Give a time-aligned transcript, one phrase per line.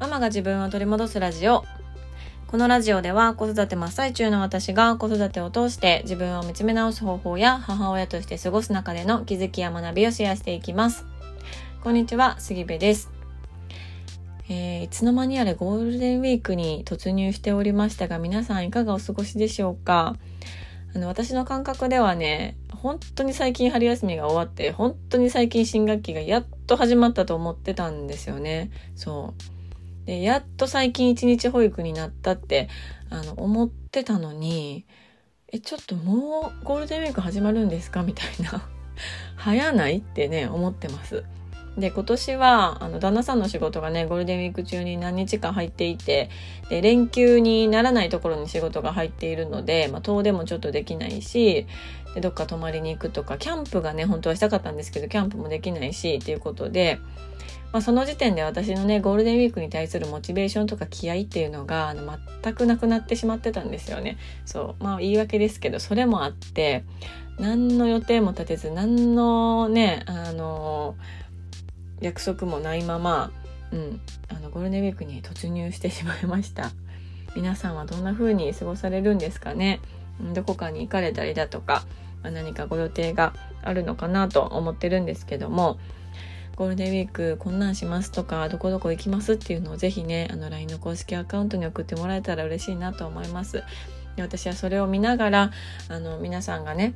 [0.00, 1.64] ママが自分を取り戻すラジオ。
[2.46, 11.04] このラジオでは子育て真っ最中の私が子育てを通して自分を見つめ直す方法や母親として過ごす中での気づきや学びをシェアしていきます。
[11.82, 13.10] こんにちは、杉部です。
[14.48, 20.14] えー、いつの間にあれゴールデンウィークに突入しておりましたが皆さんいかがお過ごしでしょうか？
[20.94, 29.57] あの私の感覚ではね本当に最近春休みが終わって本当に最近新学期がやっと始まったと思ってたんですよねそう
[30.08, 32.70] で、やっと最近一日保育になったって、
[33.10, 34.86] あの、思ってたのに、
[35.52, 38.02] え、ちょっともうゴールデンウィーク始まるんですか？
[38.04, 38.66] みたいな。
[39.36, 41.24] 早ないってね、思ってます。
[41.76, 46.30] で、今年は、あの、旦那さんの仕事がね、ゴールデンウィーク中に何日か入っていて、
[46.70, 51.66] で、連休にならないところに仕事が入っているので、まあ、遠出もちょっとできないし、
[52.14, 56.98] で、どっか泊まりに行くとか、キャンプがね、本当はしたかったんですけど、キャンプもできないし、っていうことで、
[57.72, 64.16] まあ、その時点で私のねゴールデンウィークに対するモチベーションとか気合っていうのがあの全くなくなってしまってたんですよね。
[64.46, 66.84] そうまあ言い訳ですけどそれもあって
[67.38, 70.96] 何の予定も立てず何のねあの
[72.00, 73.32] 約束もないまま、
[73.70, 76.70] うん、あのゴールデンウィークに突入してしまいました。
[77.36, 79.80] 皆さんはどんな風に過ごされるんですかね
[80.34, 81.84] どこかに行かれたりだとか、
[82.22, 85.78] 何かご予定があるのかなと思ってるんですけども
[86.58, 93.62] ゴールデンウィークこんなんしますとかどこどこ行きますっていうのをぜひねあの LINE の公式アカウントに送ってもらえたら嬉しいなと思います。
[94.16, 95.50] で私はそれを見ながら
[95.88, 96.94] あの皆さんがね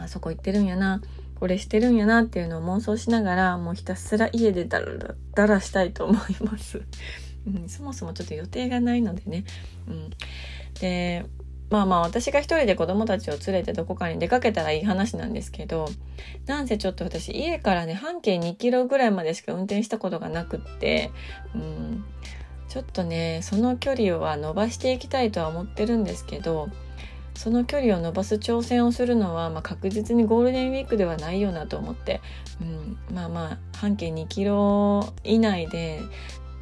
[0.00, 1.02] あそこ行ってるんやな
[1.40, 4.86] これしてるんやなっていうのを妄想しながらもうひたすら家でダラ
[5.34, 6.82] ダラしたいと思います、
[7.48, 9.42] うん、そもそもちょっと予定がないのでね、
[9.88, 10.10] うん、
[10.80, 11.26] で
[11.70, 15.88] まあまあ私が一人で子供たちを連れてどこかに出かけたらいい話なんですけど、
[16.46, 21.10] なんせちょっと私家からね、半径2キロぐらいまでしか運転したことがなくって、
[21.54, 22.04] うん、
[22.68, 26.68] ちょっとね、その距離は伸ばしていきたいとは思ってるんですけど、
[27.34, 32.20] その距離を伸ばす挑戦をするのは、まあ、確実にゴールデンウィークではないよなと思って、
[32.60, 36.00] うん、まあまあ半径2キロ以内で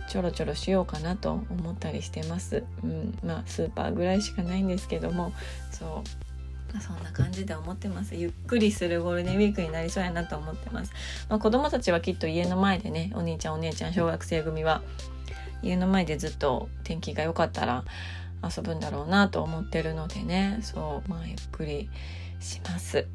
[0.09, 2.65] ちょろちょろしようかなと思ったりしてます。
[2.83, 5.33] うん、まあスーパーぐらいしかないんですけども
[5.71, 8.15] そうそんな感じで思ってます。
[8.15, 10.93] ゆっくりするゴールデンウィークになりそうやなと思ってます。
[11.29, 14.83] まあ、子供たちはきっと家の前でね、お兄ちゃんお姉ちゃん小学生組は
[15.63, 17.85] 家の前でずっと天気が良かったら
[18.43, 21.89] 遊ぶんだろうなと思ってるのでね、そうまあゆっくり
[22.41, 23.07] します。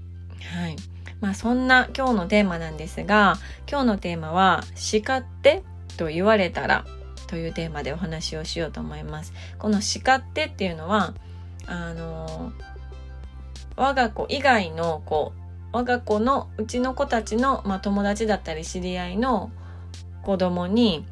[0.54, 0.76] はい。
[1.20, 3.38] まあそんな今日のテーマなんですが、
[3.70, 5.62] 今日のテーマは叱って
[5.98, 6.86] と言われたら
[7.28, 9.34] というテーマでお話をしようと思います。
[9.58, 11.14] この叱ってっていうのは、
[11.66, 12.52] あの、
[13.76, 15.34] 我が子以外の子、
[15.72, 19.52] 我が子のうちの子たちの、まあ、友達だったり知り合いの
[20.24, 21.06] 子供に、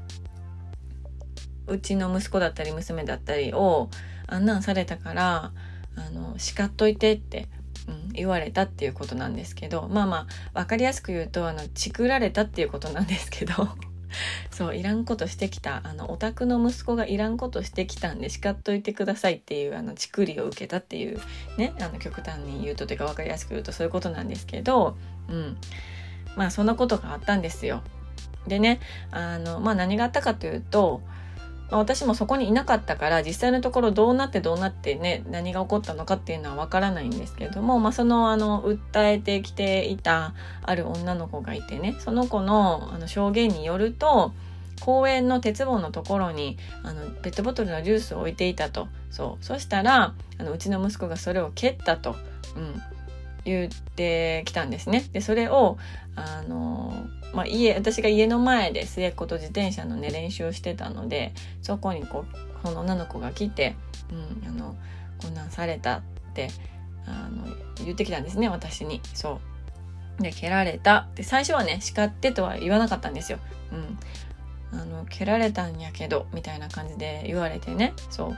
[1.68, 3.90] うちの息子だったり娘だったりを
[4.28, 5.52] あんなんされたから、
[5.96, 7.48] あの、叱っといてって、
[7.88, 13.70] うん、言われたっていうことなんですけど、まあまあ、わかりやすく言うと、あの、チクられたっていうことなんですけど、
[14.52, 21.20] そういらんことしてきたあのお宅の息子がいらんことしてきたんで叱っといてくださいっていうあのチクリを受けたっていう
[21.58, 24.98] ねあの極端に言うとというか分かりやすく言うとそういうことなんですけど、
[25.30, 25.58] うん、
[26.36, 27.84] まあそんなことがあったんですよ。
[28.48, 28.80] でね
[29.12, 31.02] あの、まあ、何があったかというと
[31.72, 44.34] まあ、私もそこにいなかったから実際のところどうなってどうなってね何が起こったのかっていうのはわからないんですけれども、まあ、そのあの訴えてきていたある女の子がいてねその子のあの証言によると
[44.82, 52.16] 公園の鉄棒のところにあのペットボトルのジュースを置いていたとそうそしたらあのうちの息子がそれを蹴ったと、
[52.56, 52.82] うん、
[53.46, 55.06] 言ってきたんですね。
[55.12, 55.78] でそれを
[56.16, 56.94] あの
[57.34, 63.76] まあ、家私が家の前で末っ子と自転車のね練習をしてたのでそこにこうこの女の子が来て
[64.12, 64.76] 「うん、あの
[65.22, 66.02] こんなんされた」っ
[66.34, 66.50] て
[67.06, 67.46] あの
[67.84, 69.02] 言ってきたんですね私に。
[69.14, 69.40] そ
[70.20, 70.22] う。
[70.22, 71.08] で蹴られた。
[71.16, 73.40] で最初はね叱ってとは言わなかったんですよ。
[73.72, 77.94] うん、あの蹴られたんやけどみたいな感じで言われてね。
[78.10, 78.38] そう。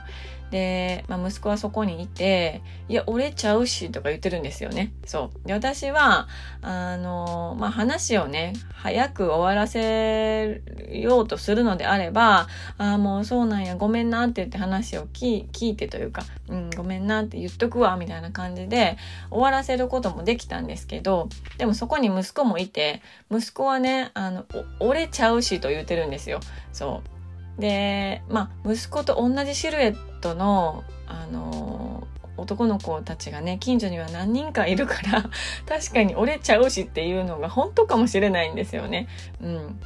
[0.52, 4.92] で、まあ、息子はそこにいて、いや、折れちゃうし、とか言ってるんですよね。
[5.06, 5.48] そう。
[5.48, 6.28] で、私は、
[6.60, 10.60] あの、まあ、話をね、早く終わらせ
[10.90, 18.98] ようとするのであれば、ああ、もうそうなんや、ごめんなって言って話を聞いてというか、うん、ごめんなって言っとくわ、みたいな感じで
[19.30, 23.00] 終わらせることもできたんですけど、でもそこに息子もいて、
[23.30, 24.44] 息子はね、あの、
[24.80, 26.40] 折れちゃうしと言ってるんですよ。
[26.74, 27.11] そう。
[27.58, 32.06] で、まあ、息子と同じシルエットの、あの
[32.36, 35.30] 男の子たちがね近所には何人かいるから
[35.68, 39.06] 確かに折れちゃうしっていうのが本当かもしれないんですよね。
[39.40, 39.80] うん、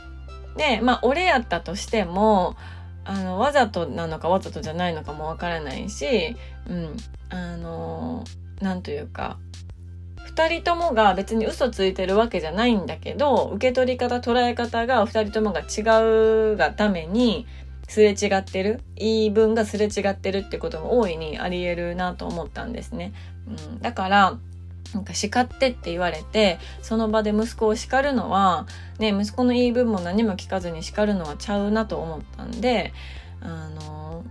[0.56, 2.56] でまあ折れやったとしても
[3.04, 6.36] あのわざとなのかわざとじゃないのかもわからないし、
[6.68, 6.96] うん、
[7.28, 8.24] あの
[8.60, 9.38] なんというか
[10.26, 17.46] 2人ともが別に嘘ついてるわけじゃないんだけど受け取り方捉え方が2人ともが違うがために
[17.88, 23.12] すれ違ってる言い分がすれ違ってるってことも大いにありえるなと思ったんですね。
[23.46, 24.38] うん、だから
[24.94, 28.66] なんか叱ってって言われてその場で息子を叱るのは、
[28.98, 32.92] ね、息子の言い分も何も聞かずに叱るのはちゃうなと思ったんで
[33.40, 34.24] あの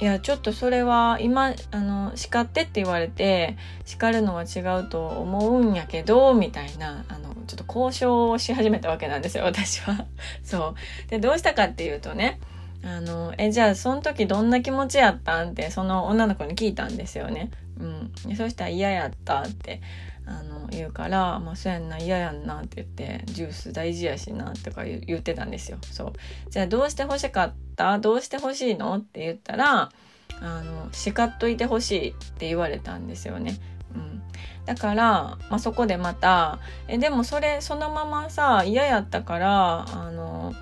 [0.00, 10.06] いやちょっとそれは今あの叱ってって言われて叱るのは違うと思うんやけどみたいなあのちょっと交渉をし始めたわけなんですよ私は。
[10.42, 10.74] そ
[11.06, 12.40] うでどうしたかっていうとね
[12.82, 17.50] あのえじゃあその時どんな気持ちやったんってその女の子に聞いたんですよね。
[17.78, 19.82] うん、そしたら嫌やったって
[20.30, 25.78] あの言うから「まあ、そうやんな嫌やんな」って言って「ジュース大事やしな」とか言ってたんですよ。
[25.82, 26.12] そう。
[26.50, 27.98] じゃあどうして欲しかった？
[27.98, 28.96] どうして欲しいの？
[28.96, 29.90] って言ったら
[30.40, 33.58] 「あの叱っといてほしい」って言われたんですよね。
[33.92, 34.22] うん、
[34.66, 40.54] だから、まあ、そこでまた「えでもそれそのままさ嫌やったからあの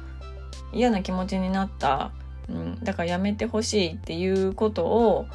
[0.73, 2.13] 嫌な気持ちになった、
[2.49, 5.27] うん、だからやめてほしい」っていうことを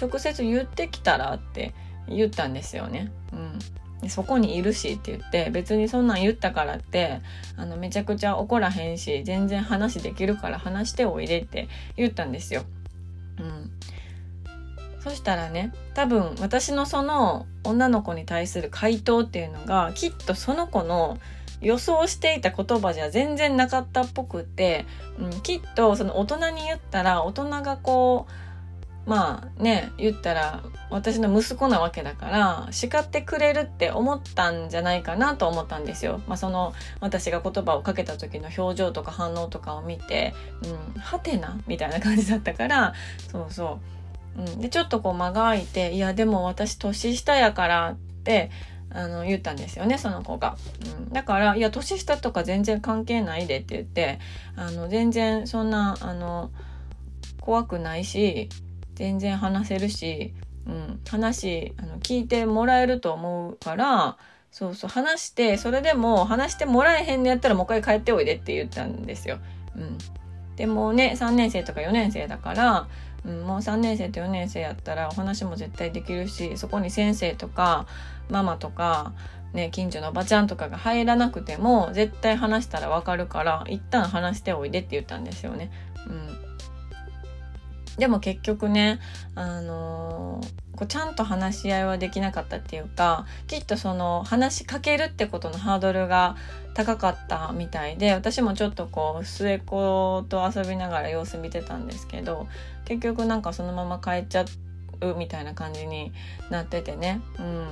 [0.00, 1.74] 直接言ってきたらって。
[2.08, 3.12] 言ったんですよね。
[3.32, 3.58] うん
[4.08, 7.20] そこにいるしって言って別にそんなん言ったからって
[7.56, 12.64] あのめちゃくちゃ怒らへんし全然話できるから話しておいでって言ったんですよ。
[13.38, 13.70] うん、
[15.00, 21.18] そしたらね多分私のその女の子に対する回答っていうのがきっとその子の
[21.60, 24.84] 予想していた言葉じゃ全然なかったっぽくて、
[25.18, 28.32] うん、きっとその大人に言ったら大人がこう
[29.06, 36.20] まあね言ったら私の息子なわけだから叱ってくれるって思ったんじゃないかなと思ったんですよ。
[36.28, 40.34] まあ、その私が言葉をかけた時の表情とか反応とかを見て
[40.94, 42.94] 「うん、はてな」みたいな感じだったから
[43.30, 43.78] そうそ
[44.36, 44.40] う。
[44.40, 48.50] うん、でちょっとこう間が空いて「いやでも私年下やから」って
[48.90, 54.20] あの言ったんですよねその子が、うん、だから「いや年下とか全然関係ないで」って言って
[54.56, 56.50] あの全然そんなあの
[57.40, 58.48] 怖くないし
[59.02, 60.32] 全然話せるし、
[60.64, 64.16] うん、話あの聞いてもらえると思うから
[64.52, 69.38] そうそう話してそれでも話してもらえへんのやったらもう一回帰っておいでって言ったんですよ。
[69.74, 69.98] うん、
[70.54, 72.86] でもね3年生とか4年生だから、
[73.24, 77.86] うん、もう3年生と4年生やったらお話も絶対できるしそこに先生とか
[78.30, 79.14] ママとか
[79.52, 85.70] ね、近所のおばちゃんとかが入らなくても絶対話したらわかるから一旦話しておいでって言ったんですよね。
[86.08, 86.51] うん、
[87.98, 89.00] でも結局ね、
[89.34, 96.36] あのー、こうちゃんと話し合いはできなかったっていうかきっとその話しかけるってことのハードルが
[96.74, 102.48] 高かったみたいで私もちょっとこう末っ子と遊びながら様子見てたんですけど
[102.84, 104.44] 結局なんかそのまま帰っちゃ
[105.02, 106.12] うみたいな感じに
[106.50, 107.20] なっててね。
[107.38, 107.68] うん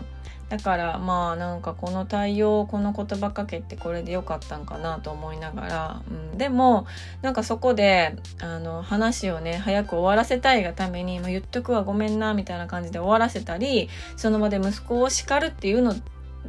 [0.50, 6.86] だからまあなんかこの対応この言葉かけってこれでよかったんかなと思いながら、うん、でも
[7.22, 15.94] なんかそこであの話をね早く終わらせたいがために「まあ、言っとくわごめんな」みたいな感じで終わらせたりその場で息子を叱るっていうの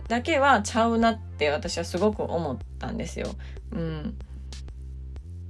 [0.07, 3.27] だけはちゃうなって私はすごく思ったんですよ。
[3.71, 4.17] うん、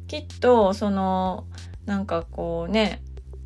[0.07, 1.45] きっとその
[1.85, 3.01] なんかこうね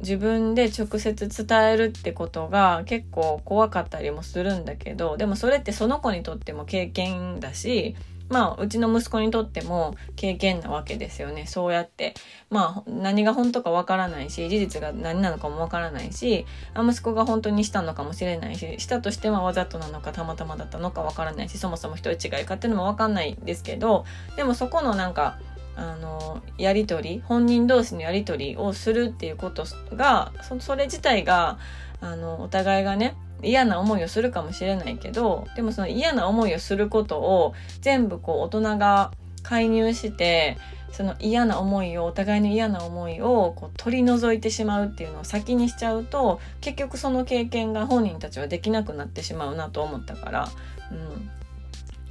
[0.06, 7.96] 自分で直接伝えるってことが結構怖かったりもするんだけどでもそれってその子にとっても経験だし
[8.30, 11.46] まあうちの息子にとっても経験なわけですよね。
[11.46, 12.16] そうやって。
[12.50, 24.06] まあ何が本当かわからないし事実が何なのかもわからないしあ息子が本当にしたのかもしれないししたとしてはわざとなのかたまたまだったのかわからないしそもそも人違いかっていうのもわかんないですけど
[24.38, 25.40] でもそこのなんか
[25.75, 29.65] あのやり取り本人同士のやり取りをするっていうこと
[29.96, 31.58] がそれ自体が
[32.01, 39.12] あのお互いがね嫌な思いをするかもしれないけどでもその嫌な思いをすることを全部こう大人が
[39.44, 40.58] 介入して
[40.91, 50.50] その嫌な思いをお互いの嫌な思いをこう取り除いてしまうっていうのを先にしちゃうと結局その経験が本人たちはできなくなってしまうなと思ったから、
[50.91, 51.29] うん、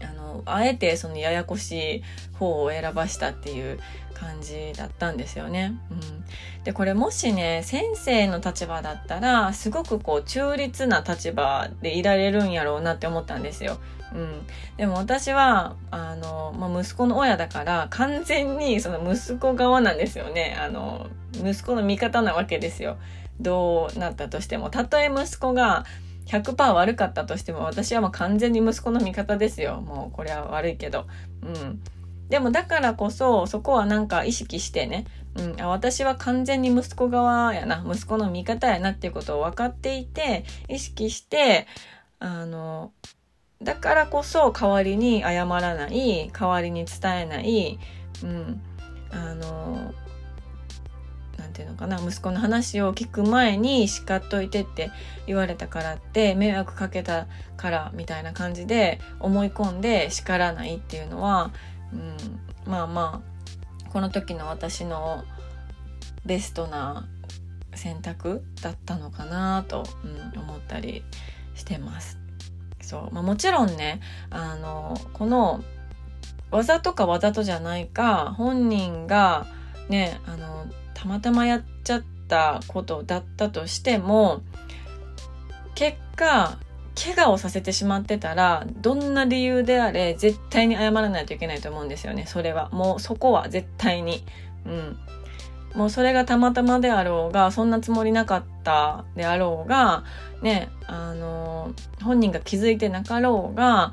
[0.04, 2.02] あのあえてそのややこしい
[2.38, 3.78] 方を選ばしたっていう
[4.14, 5.74] 感じだったんですよね。
[5.90, 13.78] うん、でこれもしね先生の立場だったらすごくこう中立な立場でいられるんやろうなって思ったんですよ。
[14.14, 14.46] うん、
[14.76, 20.56] でも私はあの、まあ、息子の親だから完全にその息子側なんですよね。
[20.58, 22.96] あの息子の味方なわけですよ。
[23.40, 24.70] どうなったとしても。
[24.70, 25.84] たとえ息子が
[26.26, 29.80] 100%悪かったとしても私はもう完全に息子の味方ですよ。
[29.80, 31.06] もうこれは悪いけど。
[31.42, 31.80] うん。
[32.28, 35.04] でもだからこそそこはなんか意識してね、
[35.36, 37.84] うん、私は完全に息子側やな。
[37.86, 41.66] 息子の味方やなっていうことを分かっていて意識して
[42.18, 42.92] あの
[43.62, 46.30] だからこそ代わりに謝らない。
[46.32, 47.78] 代わりに伝えない、
[48.22, 48.60] うん、
[49.10, 49.92] あの
[51.54, 54.90] ていうのかな息子の話を聞く前に叱っといてって
[55.26, 61.52] 言われたからって迷惑かけたからみたいな感じで思い込んで叱らないっていうのは、
[61.92, 63.22] うん、まあま
[63.86, 65.24] あこの時の私の
[66.26, 67.06] ベストな
[67.74, 69.84] 選択だったのかなと、
[70.34, 71.04] うん、思ったり
[71.54, 72.18] してます。
[72.80, 75.64] そうまあ、もちろんねあのこの
[76.50, 79.46] わざとかわざとじゃないか本人が
[79.88, 80.66] ねあの
[81.04, 84.40] たまたまやっちゃったことだったとしても
[85.74, 86.58] 結果
[86.94, 92.24] 怪我をさせてしまってたらどんな理由であれ絶対に謝らないといけないと思うんですよね。
[92.24, 92.70] それは。
[92.70, 94.24] もうそこは絶対に。
[94.64, 94.96] うん。
[95.74, 100.04] もうそれがたまたまであろうがそんなつもりなかったであろうが
[100.40, 103.92] ねあの本人が気づいてなかろうが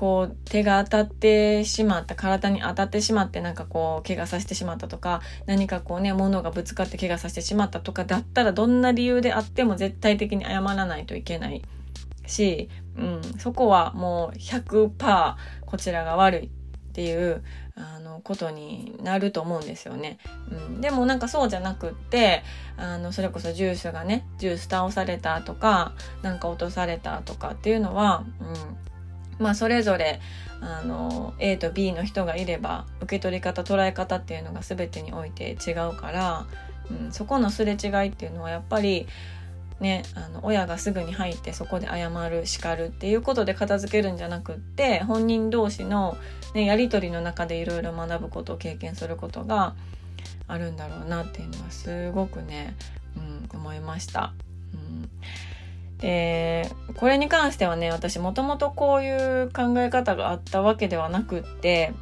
[0.00, 11.60] こう手が当たってしまった体に当たってしまってなんかこう怪我させてしまったとか何かこうね物がぶつかって怪我させてしまったとかだったらどんな理由であっても絶対的に謝らないといけない
[12.26, 15.34] し、うん、そこはもう100%
[15.66, 16.48] こちらが悪いっ
[16.94, 20.16] ていうあのことになると思うんですよね。
[20.50, 22.42] うん、でもなんかそうじゃなくって
[22.78, 25.92] あのそれこそジュースがねジュース倒されたとか
[26.22, 28.89] なんか落とされたとかっていうのは、うん、
[29.40, 30.20] まあそれぞれ
[30.60, 36.46] あの A と B の人がいれば受け取り方捉え方っていうのが全てにおいて違うから、
[36.90, 39.06] うん、そこのすれ違いっていうのはやっぱり
[39.80, 46.18] ね、あの親がすぐに入ってそこで謝る叱るっていうことで片付けるんじゃなくって本人同士の、
[46.54, 49.74] ね、やり取りの中でいろいろ学ぶことを経験することが
[50.48, 52.74] あるんだろうなっていうのはすごくね、
[53.16, 54.34] うん、思いました。
[54.74, 55.08] うん
[56.00, 61.92] でこれに関してはね私もともとこういう考え方があったわけではなくって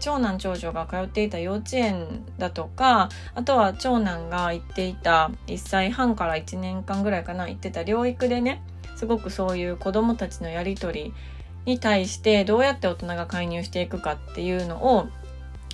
[0.00, 8.62] 長男長女が通っていた幼稚園だとかあとは長男が行っていた1歳半から1年間ぐらいかな行ってた療育でね
[8.96, 11.14] すごくそういう子どもたちのやり取り
[11.64, 15.08] に対してどうやって大人が介入していくかっていうのを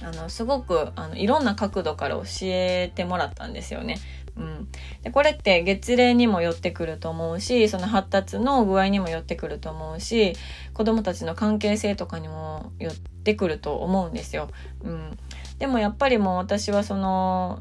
[0.02, 3.98] あのすごくあのいろんな角度から教えてもらったんですよね。
[4.38, 4.68] うん、
[5.02, 10.34] でこれって月齢にも寄ってくると思うしその発達の具合にも寄ってくると思うし
[10.74, 14.48] 子どもたちの関係性とかにも寄ってくると思うんですよ。
[14.82, 15.18] うん、
[15.58, 17.60] でもやっぱりもう私はその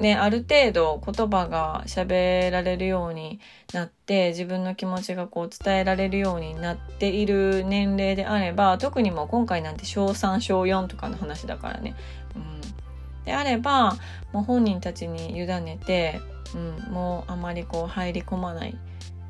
[0.00, 3.38] ね、ある程度言葉が喋られるように
[3.72, 11.94] なって自分の気持ちがこう伝えられるようになっている年齢であれば特にも今回なんて小3小4とかの話だからね、
[12.34, 12.60] うん、
[13.24, 13.96] であれば
[14.32, 16.20] もう本人たちに委ねて、
[16.54, 18.76] うん、もうあまりこう入り込まないっ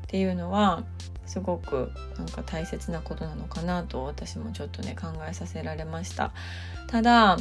[0.07, 0.83] ていうのは
[1.25, 6.31] すごくなんか大切なことなのかなと私もちょっとね考えさせられました。
[6.87, 7.37] ただ、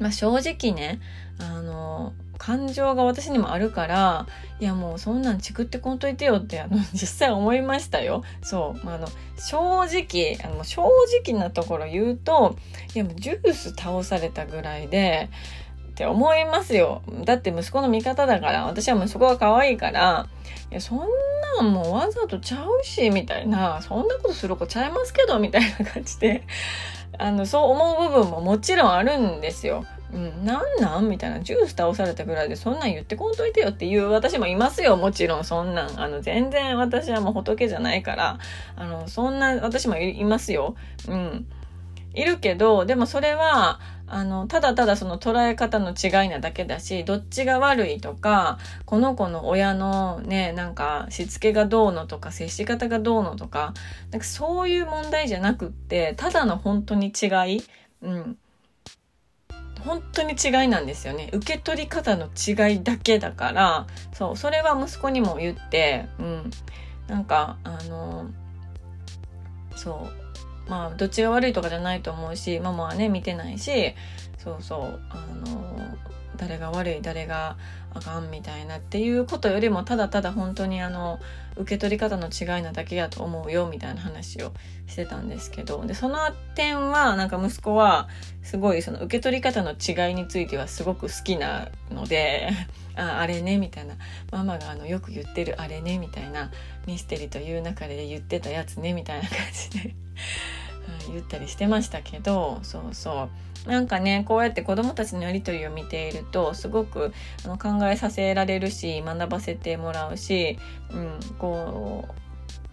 [0.00, 1.00] まあ、正直ね
[1.38, 4.26] あの感情が私にもあるから
[4.58, 8.24] いやもうそんなんチクってこんといてよってあの 実際思いましたよ。
[8.42, 9.06] そう、まあ、あの
[9.38, 10.82] 正直あの正
[11.24, 12.56] 直なところ言うと
[12.96, 15.28] いやもうジュース倒されたぐらいで
[15.90, 17.02] って思いますよ。
[17.24, 20.26] だって息子の味方だから私は息子が可愛いから
[20.72, 20.98] いやそん
[21.58, 26.42] なんもうわざとちゃうしみたいなそんなことする子ちゃいますけどみたいな感じで
[27.18, 29.84] あのそう思う部分ももちろんあるんですよ。
[30.12, 31.08] うん、なんなん？
[31.08, 36.00] みたいな、ジュース倒されたぐらいでそんなん言ってこんといてよっていう私もいますよ、もちろんそんなん。
[36.00, 38.38] あの、全然私はもう仏じゃないから、
[38.76, 40.76] あの、そんな私もいますよ。
[41.08, 41.46] うん。
[42.14, 53.72] いるけど、でもそれは、あの、ただただその捉え方の違いなだけだし、どっちが悪いとか、この子の親のね、なんか、しつけがどうのとか、接し方がどうのとか、
[54.10, 57.62] なんかそういう問題じゃなくって、ただの本当に違い、
[58.02, 58.36] うん。
[59.84, 61.28] 本当に違いなんですよね。
[61.32, 66.50] 受け取り方の違いだけだからそうそれは息子にも言ってうん。
[67.08, 68.26] なんかあの
[69.76, 70.22] そう。
[70.68, 73.94] まあどっちが悪いとかじゃないと思うしママはね見てないし
[74.38, 75.98] そうそうあの
[76.42, 77.56] 誰が悪い誰が
[77.94, 81.20] あかんみたいなっていうことよりもただただ本当にあの
[81.56, 84.52] 受け取り方の違いなだけやと思うよみたいな話を
[84.88, 85.84] してたんですけど。
[85.86, 86.18] でその
[86.56, 88.08] 点はなんか息子は
[88.42, 92.50] すごいその受け取り方の違いについてはすごく好きなので
[92.96, 93.94] ああれねみたいな。
[94.32, 96.50] ママがあのよく言ってるあれねみたいな
[96.86, 99.94] ミステリーという中で言ってたやつねみたいな感じで。
[101.08, 102.58] 言ったりしてましたけど。
[102.62, 103.51] そうそう。
[103.66, 107.12] なんかねこうやって子どもたちのやりとりを見ているとすごく
[107.44, 110.58] あの考えさせられるし学ばせてもらうし、
[110.92, 112.22] うん、こう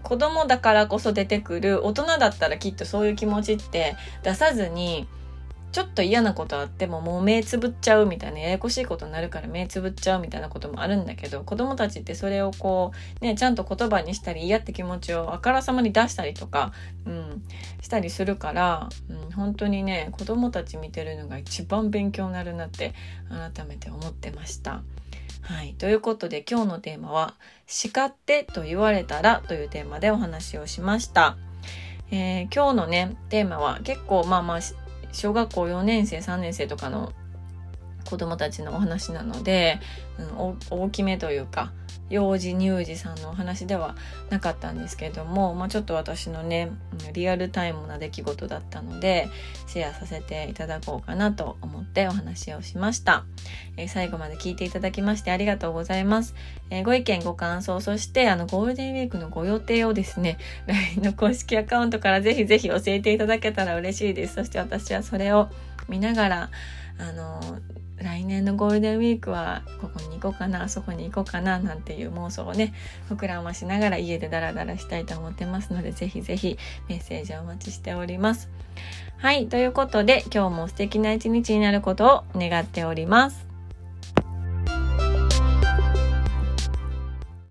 [0.04, 5.08] 子供だからこそ出てくる大人だったらきっとそういう気持ちって出さずに
[5.72, 16.74] ちょっと嫌なことあってももう目つぶっちゃうみたいなややこしいことになるから目つぶっちゃうみたいなこともあるんだけど子供たちってそれをこうねちゃんと言葉にしたり嫌って気持ちをあからさまに出したりとか、
[17.06, 17.44] うん、
[17.82, 22.94] したりするから、うん、本当にね子供たち見てるのが一番勉強になるなって
[23.30, 24.82] 改めて思ってました。
[25.42, 25.74] はい。
[25.76, 27.34] ということで今日のテーマは
[27.66, 31.38] 叱ってと言われたらというテーマでお話をしました。
[32.12, 34.60] えー、今日のね、テーマは結構まあまあ
[35.12, 37.14] 小学校4年生3年生とかの
[38.10, 39.80] 子供たちのお話なので、
[40.40, 41.72] うん、大きめというか
[42.10, 43.96] 幼児乳児さんのお話では
[44.30, 46.72] なかったんですけれども、まあ、ちょっと私のね
[47.14, 49.30] リアルタイムな出来事だったので
[49.68, 53.26] シェアさせていただこうかなと思ってお話をしました、
[53.78, 56.36] えー、最後まで聞いていただきましてありがとうございます、
[56.70, 60.38] えー、ご意見ご感想そしてあのゴールデンウィークのご予定をですね
[60.68, 64.36] LINE の公式アカウントからぜひぜひ教えていただけたら嬉しいです。
[64.36, 65.50] そして私はそれを
[65.88, 66.50] 見ながら
[66.98, 67.42] あの
[68.02, 72.74] 来年のゴールデンウィークはここに行こうかなあそこに行こうかななんていう妄想をね
[73.10, 78.50] 膨らましながら家でダラダラしたいと思ってますのでぜひぜひメッセージをお待ちしております。
[79.18, 83.49] はいということで今日も素敵な一日になることを願っております。